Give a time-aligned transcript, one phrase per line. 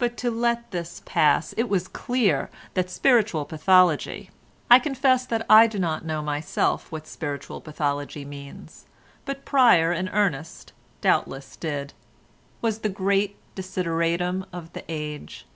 [0.00, 4.30] But, to let this pass, it was clear that spiritual pathology
[4.68, 10.72] (I confess that I do not know myself what spiritual pathology means—but Pryer and Ernest
[11.00, 11.92] doubtless did)
[12.60, 15.46] was the great desideratum of the age.